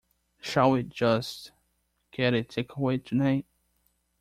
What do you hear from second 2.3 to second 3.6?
a takeaway tonight?